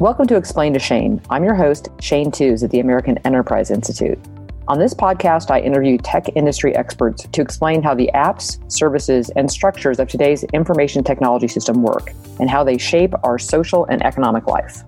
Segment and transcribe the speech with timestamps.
[0.00, 1.20] Welcome to Explain to Shane.
[1.28, 4.18] I'm your host, Shane Tews at the American Enterprise Institute.
[4.66, 9.50] On this podcast, I interview tech industry experts to explain how the apps, services, and
[9.50, 14.46] structures of today's information technology system work and how they shape our social and economic
[14.46, 14.84] life.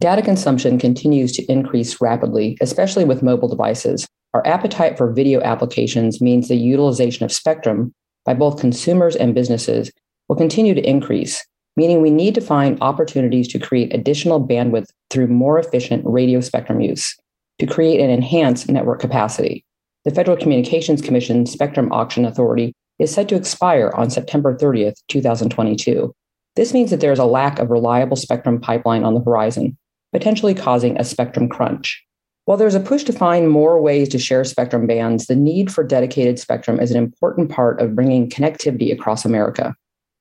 [0.00, 4.08] Data consumption continues to increase rapidly, especially with mobile devices.
[4.34, 7.94] Our appetite for video applications means the utilization of spectrum
[8.24, 9.92] by both consumers and businesses
[10.28, 15.28] will continue to increase, meaning we need to find opportunities to create additional bandwidth through
[15.28, 17.16] more efficient radio spectrum use
[17.58, 19.64] to create and enhance network capacity.
[20.04, 26.12] The Federal Communications Commission Spectrum Auction Authority is set to expire on September 30th, 2022.
[26.56, 29.78] This means that there is a lack of reliable spectrum pipeline on the horizon,
[30.12, 32.02] potentially causing a spectrum crunch.
[32.44, 35.84] While there's a push to find more ways to share spectrum bands, the need for
[35.84, 39.74] dedicated spectrum is an important part of bringing connectivity across America.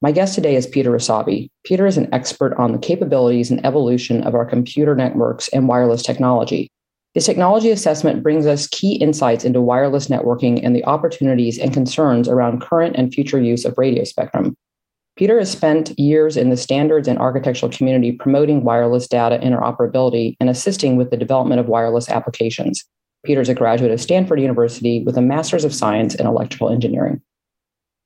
[0.03, 1.51] My guest today is Peter Rysavy.
[1.63, 6.01] Peter is an expert on the capabilities and evolution of our computer networks and wireless
[6.01, 6.71] technology.
[7.13, 12.27] His technology assessment brings us key insights into wireless networking and the opportunities and concerns
[12.27, 14.55] around current and future use of radio spectrum.
[15.17, 20.49] Peter has spent years in the standards and architectural community promoting wireless data interoperability and
[20.49, 22.83] assisting with the development of wireless applications.
[23.23, 27.21] Peter is a graduate of Stanford University with a Master's of Science in Electrical Engineering.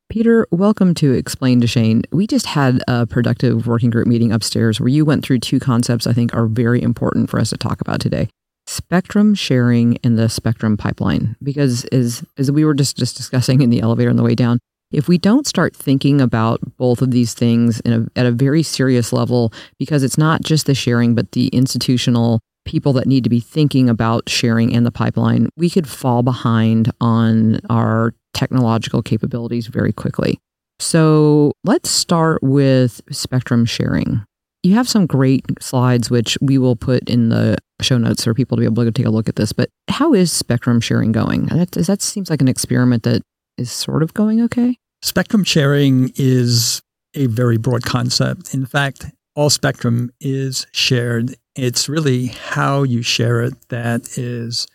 [0.10, 2.04] Peter, welcome to Explain to Shane.
[2.12, 6.06] We just had a productive working group meeting upstairs where you went through two concepts
[6.06, 8.30] I think are very important for us to talk about today
[8.68, 11.36] spectrum sharing and the spectrum pipeline.
[11.44, 14.60] Because as, as we were just, just discussing in the elevator on the way down,
[14.92, 19.14] if we don't start thinking about both of these things a, at a very serious
[19.14, 23.40] level, because it's not just the sharing, but the institutional people that need to be
[23.40, 29.92] thinking about sharing and the pipeline, we could fall behind on our technological capabilities very
[29.92, 30.38] quickly.
[30.80, 34.24] So let's start with spectrum sharing.
[34.62, 38.58] You have some great slides, which we will put in the show notes for people
[38.58, 39.54] to be able to take a look at this.
[39.54, 41.46] But how is spectrum sharing going?
[41.46, 43.22] That, that seems like an experiment that
[43.58, 44.78] is sort of going okay?
[45.02, 46.82] Spectrum sharing is
[47.14, 48.54] a very broad concept.
[48.54, 51.36] In fact, all spectrum is shared.
[51.56, 54.68] It's really how you share it that is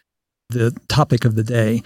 [0.51, 1.83] the topic of the day.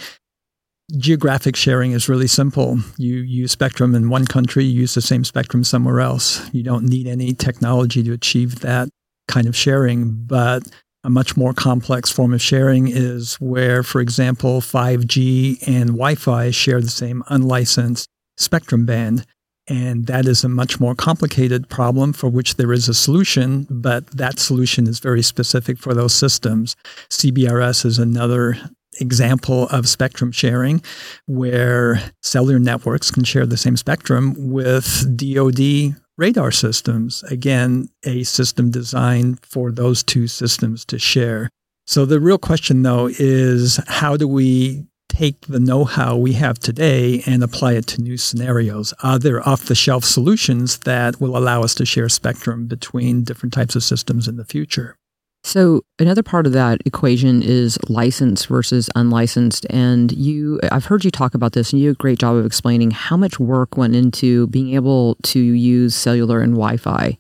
[0.99, 2.79] Geographic sharing is really simple.
[2.99, 6.53] You use spectrum in one country, you use the same spectrum somewhere else.
[6.53, 8.91] You don't need any technology to achieve that
[9.27, 10.13] kind of sharing.
[10.13, 10.65] But
[11.03, 16.51] a much more complex form of sharing is where, for example, 5G and Wi Fi
[16.51, 19.25] share the same unlicensed spectrum band.
[19.67, 24.07] And that is a much more complicated problem for which there is a solution, but
[24.09, 26.77] that solution is very specific for those systems.
[27.09, 28.59] CBRS is another
[29.01, 30.83] example of spectrum sharing
[31.27, 37.23] where cellular networks can share the same spectrum with DoD radar systems.
[37.25, 41.51] Again, a system designed for those two systems to share.
[41.87, 46.59] So the real question, though, is how do we take the know how we have
[46.59, 48.93] today and apply it to new scenarios?
[49.03, 53.53] Are there off the shelf solutions that will allow us to share spectrum between different
[53.53, 54.97] types of systems in the future?
[55.45, 59.67] So another part of that equation is licensed versus unlicensed.
[59.69, 62.47] And you, I've heard you talk about this, and you do a great job of
[62.47, 67.19] explaining how much work went into being able to use cellular and Wi-Fi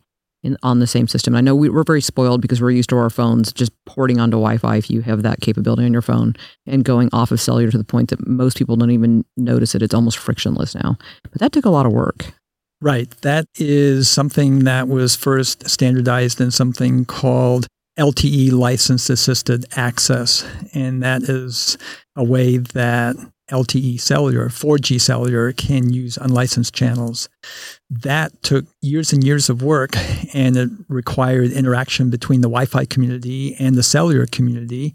[0.62, 1.34] on the same system.
[1.34, 4.36] I know we, are very spoiled because we're used to our phones just porting onto
[4.36, 6.34] Wi-Fi if you have that capability on your phone
[6.66, 9.82] and going off of cellular to the point that most people don't even notice it.
[9.82, 10.96] It's almost frictionless now.
[11.30, 12.32] But that took a lot of work.
[12.80, 13.10] Right.
[13.22, 17.66] That is something that was first standardized in something called
[17.98, 20.44] LTE license assisted access.
[20.72, 21.78] And that is
[22.16, 23.16] a way that
[23.50, 27.28] LTE cellular, 4G cellular can use unlicensed channels.
[27.90, 29.96] That took years and years of work
[30.34, 34.94] and it required interaction between the Wi Fi community and the cellular community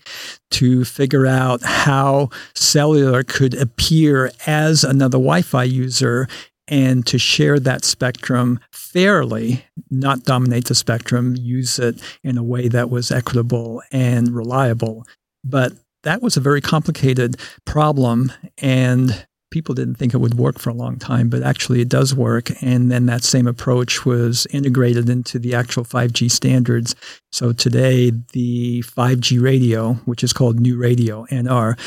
[0.52, 6.28] to figure out how cellular could appear as another Wi Fi user
[6.70, 12.68] and to share that spectrum fairly, not dominate the spectrum, use it in a way
[12.68, 15.06] that was equitable and reliable.
[15.44, 15.74] But
[16.04, 20.76] that was a very complicated problem, and people didn't think it would work for a
[20.76, 22.52] long time, but actually it does work.
[22.62, 26.96] And then that same approach was integrated into the actual 5G standards.
[27.32, 31.78] So today, the 5G radio, which is called New Radio, NR,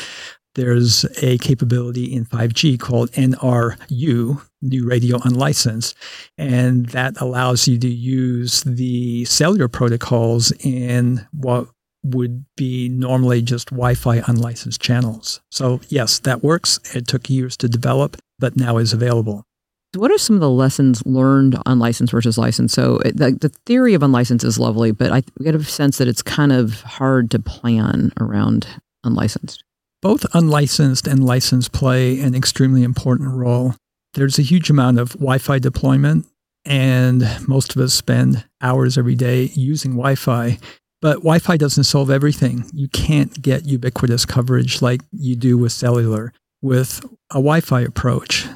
[0.54, 5.96] there's a capability in 5G called NRU, New Radio Unlicensed,
[6.36, 11.68] and that allows you to use the cellular protocols in what
[12.04, 15.40] would be normally just Wi Fi unlicensed channels.
[15.50, 16.80] So, yes, that works.
[16.94, 19.46] It took years to develop, but now is available.
[19.94, 22.72] What are some of the lessons learned on license versus license?
[22.72, 26.22] So the, the theory of unlicensed is lovely, but I get a sense that it's
[26.22, 28.66] kind of hard to plan around
[29.04, 29.64] unlicensed.
[30.02, 33.76] Both unlicensed and licensed play an extremely important role.
[34.14, 36.26] There's a huge amount of Wi Fi deployment,
[36.64, 40.58] and most of us spend hours every day using Wi Fi.
[41.00, 42.68] But Wi Fi doesn't solve everything.
[42.74, 48.48] You can't get ubiquitous coverage like you do with cellular with a Wi Fi approach.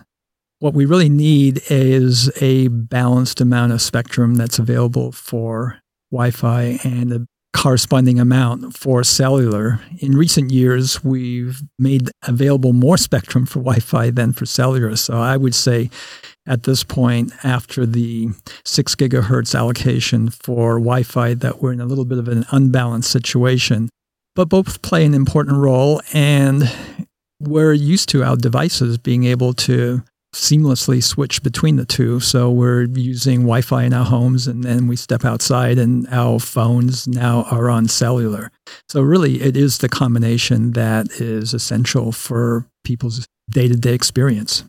[0.58, 5.78] What we really need is a balanced amount of spectrum that's available for
[6.10, 7.26] Wi Fi and a
[7.56, 9.80] corresponding amount for cellular.
[10.00, 14.94] In recent years, we've made available more spectrum for Wi Fi than for cellular.
[14.96, 15.88] So I would say
[16.46, 18.28] at this point, after the
[18.64, 23.10] six gigahertz allocation for Wi Fi, that we're in a little bit of an unbalanced
[23.10, 23.88] situation.
[24.34, 26.70] But both play an important role, and
[27.40, 30.02] we're used to our devices being able to
[30.36, 32.20] seamlessly switch between the two.
[32.20, 36.38] So we're using Wi Fi in our homes, and then we step outside, and our
[36.38, 38.50] phones now are on cellular.
[38.88, 44.64] So, really, it is the combination that is essential for people's day to day experience.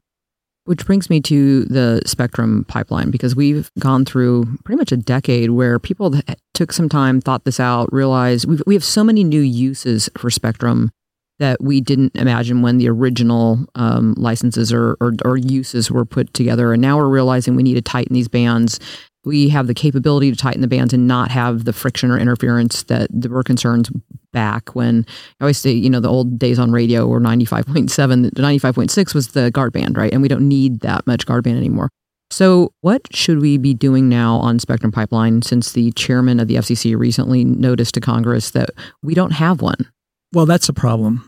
[0.66, 5.52] Which brings me to the spectrum pipeline because we've gone through pretty much a decade
[5.52, 6.14] where people
[6.54, 10.30] took some time, thought this out, realized we've, we have so many new uses for
[10.30, 10.92] spectrum
[11.40, 16.34] that we didn't imagine when the original um, licenses or, or, or, uses were put
[16.34, 16.74] together.
[16.74, 18.80] And now we're realizing we need to tighten these bands.
[19.24, 22.84] We have the capability to tighten the bands and not have the friction or interference
[22.84, 23.92] that there were concerns
[24.34, 25.06] back when
[25.40, 29.52] I always say, you know, the old days on radio were 95.7, 95.6 was the
[29.52, 30.12] guard band, right?
[30.12, 31.90] And we don't need that much guard band anymore.
[32.30, 36.56] So, what should we be doing now on Spectrum Pipeline since the chairman of the
[36.56, 38.70] FCC recently noticed to Congress that
[39.02, 39.90] we don't have one?
[40.34, 41.27] Well, that's a problem.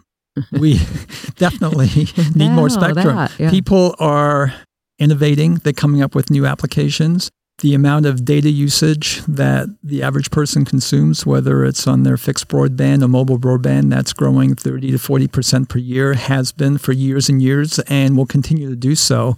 [0.51, 0.79] We
[1.35, 1.87] definitely
[2.35, 3.15] need more spectrum.
[3.15, 3.49] That, yeah.
[3.49, 4.53] People are
[4.97, 7.31] innovating, they're coming up with new applications.
[7.59, 12.47] The amount of data usage that the average person consumes, whether it's on their fixed
[12.47, 17.27] broadband or mobile broadband, that's growing 30 to 40% per year, has been for years
[17.27, 19.35] and years, and will continue to do so.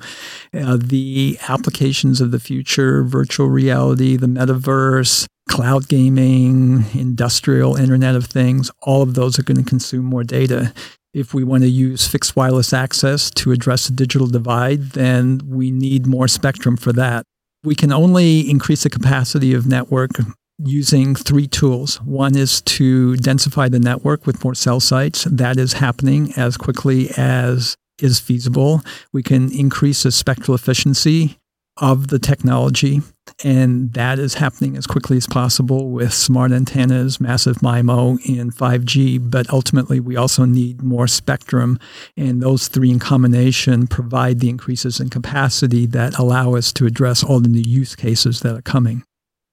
[0.53, 8.25] Uh, the applications of the future, virtual reality, the metaverse, cloud gaming, industrial Internet of
[8.25, 10.73] Things, all of those are going to consume more data.
[11.13, 15.69] If we want to use fixed wireless access to address the digital divide, then we
[15.69, 17.25] need more spectrum for that.
[17.65, 20.11] We can only increase the capacity of network
[20.57, 22.01] using three tools.
[22.01, 25.25] One is to densify the network with more cell sites.
[25.25, 28.83] That is happening as quickly as is feasible.
[29.11, 31.40] We can increase the spectral efficiency
[31.81, 33.01] of the technology.
[33.43, 39.31] And that is happening as quickly as possible with smart antennas, massive MIMO, and 5G.
[39.31, 41.79] But ultimately, we also need more spectrum.
[42.15, 47.23] And those three in combination provide the increases in capacity that allow us to address
[47.23, 49.03] all the new use cases that are coming.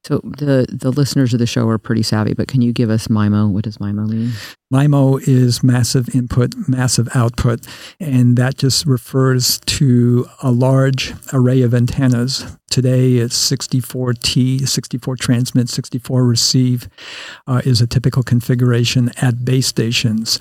[0.09, 3.09] So the the listeners of the show are pretty savvy, but can you give us
[3.09, 3.51] MIMO?
[3.51, 4.31] What does MIMO mean?
[4.73, 7.67] MIMO is massive input, massive output,
[7.99, 12.57] and that just refers to a large array of antennas.
[12.71, 16.89] Today, it's 64T, 64 transmit, 64 receive
[17.45, 20.39] uh, is a typical configuration at base stations.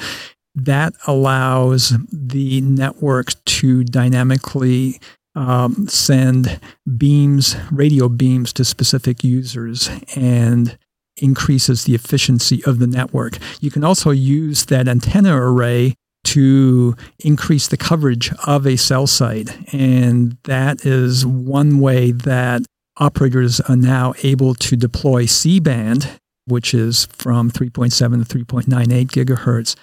[0.55, 4.99] That allows the network to dynamically
[5.35, 6.61] um, send
[6.97, 10.79] beams, radio beams to specific users and
[11.17, 13.39] increases the efficiency of the network.
[13.61, 15.95] You can also use that antenna array
[16.25, 19.57] to increase the coverage of a cell site.
[19.73, 22.63] And that is one way that
[22.99, 26.19] operators are now able to deploy C band
[26.49, 29.77] which is from 3.7 to 3.98 gigahertz,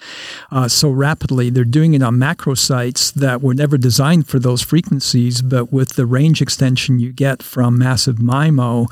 [0.50, 1.50] uh, so rapidly.
[1.50, 5.96] They're doing it on macro sites that were never designed for those frequencies, but with
[5.96, 8.86] the range extension you get from massive MIMO,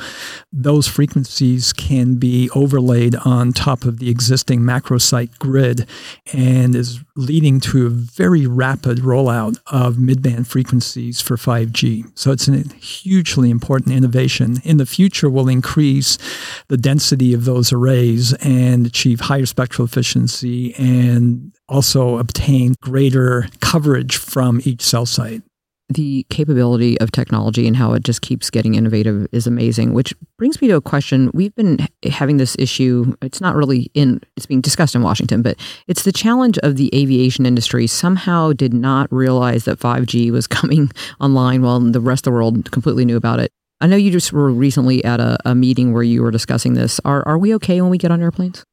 [0.53, 5.87] those frequencies can be overlaid on top of the existing macro site grid
[6.33, 12.11] and is leading to a very rapid rollout of midband frequencies for 5G.
[12.19, 14.61] So it's a hugely important innovation.
[14.65, 16.19] In the future, we'll increase
[16.69, 24.17] the density of those arrays and achieve higher spectral efficiency and also obtain greater coverage
[24.17, 25.43] from each cell site
[25.89, 30.61] the capability of technology and how it just keeps getting innovative is amazing which brings
[30.63, 31.31] me to a question.
[31.35, 33.15] We've been having this issue.
[33.21, 36.91] It's not really in it's being discussed in washington but it's the challenge of the
[36.95, 42.33] aviation industry somehow did not realize that 5g was coming online while the rest of
[42.33, 43.53] the world completely knew about it.
[43.81, 47.01] I know you just were recently at a, a meeting where you were discussing this.
[47.05, 48.65] Are, are we okay when we get on airplanes?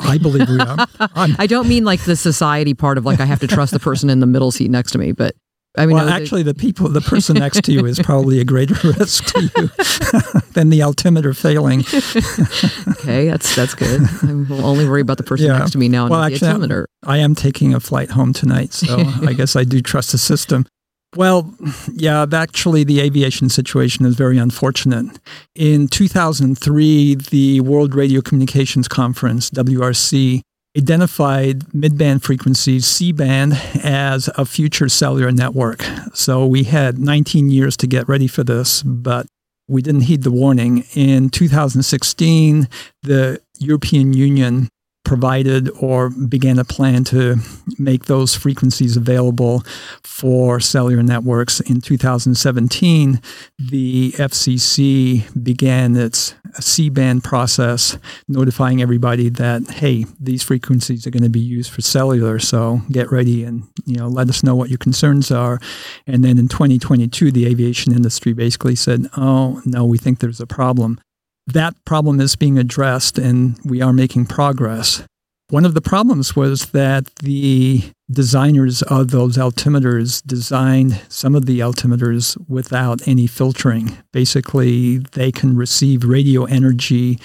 [0.00, 0.86] I believe we are.
[1.16, 4.08] I don't mean like the society part of like I have to trust the person
[4.08, 5.34] in the middle seat next to me, but
[5.74, 8.74] I mean, well, actually, the people, the person next to you is probably a greater
[8.98, 11.80] risk to you than the altimeter failing.
[11.80, 14.02] okay, that's that's good.
[14.22, 15.58] I will only worry about the person yeah.
[15.58, 16.08] next to me now.
[16.08, 16.86] Well, actually, the altimeter.
[17.04, 20.66] I am taking a flight home tonight, so I guess I do trust the system.
[21.14, 21.54] Well,
[21.92, 25.20] yeah, actually, the aviation situation is very unfortunate.
[25.54, 30.40] In 2003, the World Radio Communications Conference, WRC,
[30.76, 35.84] identified midband frequencies, C band, as a future cellular network.
[36.14, 39.26] So we had 19 years to get ready for this, but
[39.68, 40.84] we didn't heed the warning.
[40.94, 42.68] In 2016,
[43.02, 44.68] the European Union
[45.12, 47.36] provided or began a plan to
[47.78, 49.62] make those frequencies available
[50.02, 51.60] for cellular networks.
[51.60, 53.20] In 2017,
[53.58, 61.22] the FCC began its C band process, notifying everybody that, hey, these frequencies are going
[61.24, 64.70] to be used for cellular, so get ready and you know let us know what
[64.70, 65.60] your concerns are.
[66.06, 70.46] And then in 2022, the aviation industry basically said, oh, no, we think there's a
[70.46, 70.98] problem
[71.46, 75.02] that problem is being addressed and we are making progress.
[75.50, 81.60] One of the problems was that the designers of those altimeters designed some of the
[81.60, 83.98] altimeters without any filtering.
[84.12, 87.18] Basically, they can receive radio energy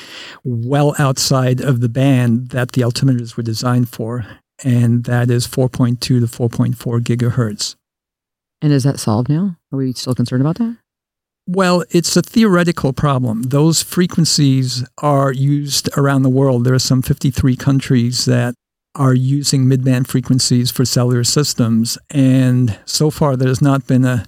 [0.43, 4.25] well outside of the band that the altimeters were designed for,
[4.61, 7.75] and that is 4.2 to 4.4 gigahertz.
[8.61, 9.55] And is that solved now?
[9.71, 10.77] Are we still concerned about that?
[11.49, 13.43] Well, it's a theoretical problem.
[13.43, 16.65] Those frequencies are used around the world.
[16.65, 18.53] There are some 53 countries that
[18.95, 21.97] are using midband frequencies for cellular systems.
[22.09, 24.25] And so far, there has not been a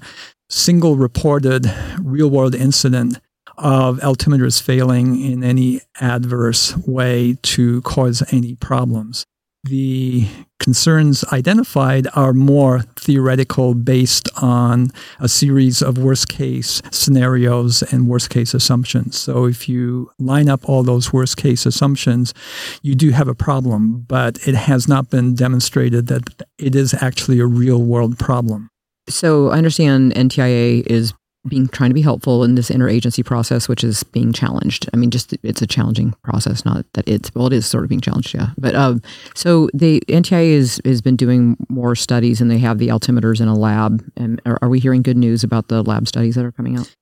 [0.50, 1.70] single reported
[2.02, 3.20] real world incident
[3.58, 9.26] of altimeters failing in any adverse way to cause any problems
[9.70, 10.28] the
[10.60, 14.88] concerns identified are more theoretical based on
[15.20, 19.18] a series of worst case scenarios and worst case assumptions.
[19.18, 22.34] So if you line up all those worst case assumptions,
[22.82, 27.40] you do have a problem, but it has not been demonstrated that it is actually
[27.40, 28.70] a real world problem.
[29.08, 31.14] So I understand NTIA is
[31.48, 34.90] being trying to be helpful in this interagency process, which is being challenged.
[34.94, 37.90] I mean, just it's a challenging process, not that it's well, it is sort of
[37.90, 38.50] being challenged, yeah.
[38.58, 39.02] But um,
[39.36, 43.48] so the NTIA is has been doing more studies, and they have the altimeters in
[43.48, 44.04] a lab.
[44.18, 46.94] And are, are we hearing good news about the lab studies that are coming out?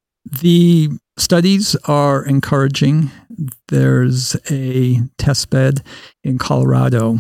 [0.42, 3.12] The studies are encouraging.
[3.70, 5.82] There's a test bed
[6.24, 7.20] in Colorado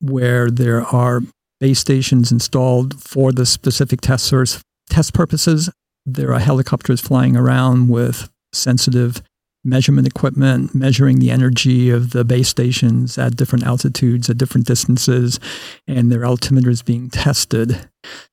[0.00, 1.20] where there are
[1.60, 5.70] base stations installed for the specific test source test purposes
[6.06, 9.22] there are helicopters flying around with sensitive
[9.64, 15.40] measurement equipment measuring the energy of the base stations at different altitudes at different distances
[15.88, 17.88] and their altimeters being tested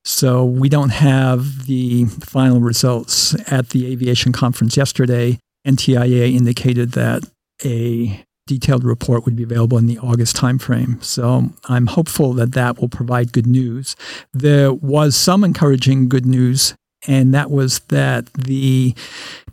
[0.05, 7.23] so we don't have the final results at the aviation conference yesterday ntia indicated that
[7.65, 11.01] a detailed report would be available in the August timeframe.
[11.03, 13.95] So I'm hopeful that that will provide good news.
[14.33, 16.75] There was some encouraging good news
[17.07, 18.95] and that was that the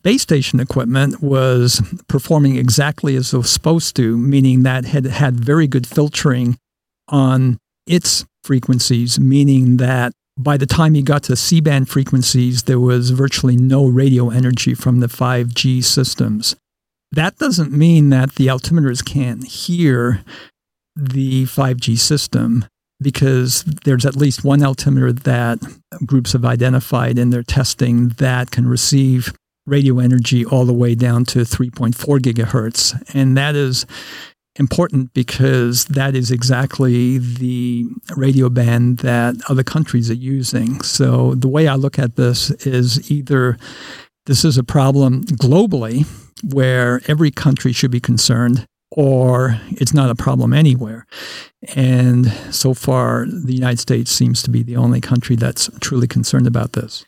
[0.03, 5.39] base station equipment was performing exactly as it was supposed to, meaning that had had
[5.39, 6.57] very good filtering
[7.09, 12.81] on its frequencies, meaning that by the time you got to C band frequencies, there
[12.81, 16.57] was virtually no radio energy from the 5G systems.
[17.13, 20.25] That doesn't mean that the altimeters can't hear
[20.97, 22.65] the 5G system
[23.03, 25.59] because there's at least one altimeter that
[26.05, 29.33] groups have identified in their testing that can receive
[29.67, 33.15] radio energy all the way down to 3.4 gigahertz.
[33.15, 33.87] And that is
[34.57, 40.81] important because that is exactly the radio band that other countries are using.
[40.83, 43.57] So the way I look at this is either
[44.27, 46.07] this is a problem globally
[46.53, 51.07] where every country should be concerned or it's not a problem anywhere.
[51.75, 56.47] And so far, the United States seems to be the only country that's truly concerned
[56.47, 57.05] about this.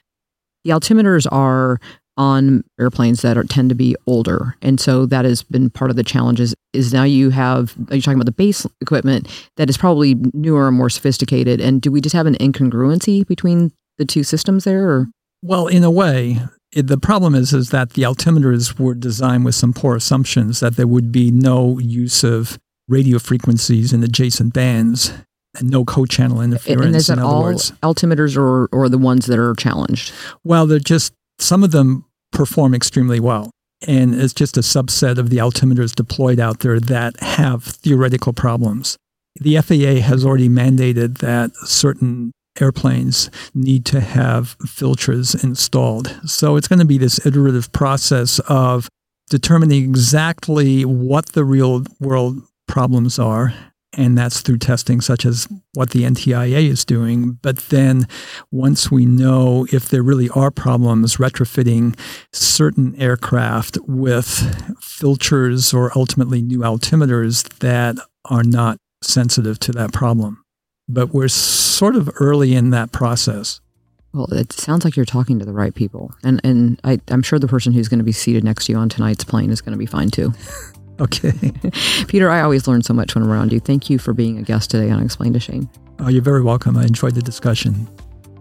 [0.65, 1.81] The altimeters are
[2.17, 4.55] on airplanes that are, tend to be older.
[4.61, 8.03] And so that has been part of the challenges is now you have, are you
[8.03, 11.61] talking about the base equipment that is probably newer and more sophisticated?
[11.61, 14.89] And do we just have an incongruency between the two systems there?
[14.89, 15.07] Or?
[15.43, 16.41] Well, in a way,
[16.73, 20.77] it, the problem is is that the altimeters were designed with some poor assumptions that
[20.77, 25.13] there would be no use of radio frequencies in adjacent bands
[25.59, 26.87] and no co-channel interference.
[26.87, 27.73] And is that all words.
[27.83, 30.13] altimeters or or the ones that are challenged?
[30.45, 33.51] Well, they're just some of them perform extremely well.
[33.87, 38.97] And it's just a subset of the altimeters deployed out there that have theoretical problems.
[39.41, 46.19] The FAA has already mandated that certain airplanes need to have filters installed.
[46.29, 48.89] So it's going to be this iterative process of
[49.31, 53.55] determining exactly what the real world problems are
[53.95, 57.33] and that's through testing such as what the NTIA is doing.
[57.43, 58.07] But then
[58.51, 61.99] once we know if there really are problems, retrofitting
[62.33, 70.42] certain aircraft with filters or ultimately new altimeters that are not sensitive to that problem.
[70.93, 73.61] But we're sort of early in that process.
[74.13, 76.15] Well, it sounds like you're talking to the right people.
[76.23, 78.79] And, and I, I'm sure the person who's going to be seated next to you
[78.79, 80.33] on tonight's plane is going to be fine too.
[81.01, 81.33] Okay.
[82.07, 83.59] Peter, I always learn so much when I'm around you.
[83.59, 85.69] Thank you for being a guest today on Explain to Shane.
[85.99, 86.77] Oh, you're very welcome.
[86.77, 87.89] I enjoyed the discussion.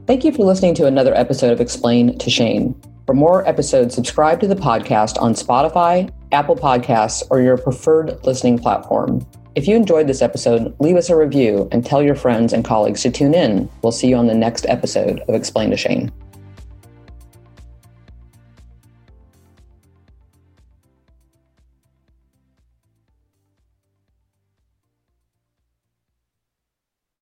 [0.05, 2.79] Thank you for listening to another episode of Explain to Shane.
[3.05, 8.60] For more episodes, subscribe to the podcast on Spotify, Apple Podcasts, or your preferred listening
[8.60, 9.25] platform.
[9.53, 13.01] If you enjoyed this episode, leave us a review and tell your friends and colleagues
[13.01, 13.70] to tune in.
[13.81, 16.10] We'll see you on the next episode of Explain to Shane.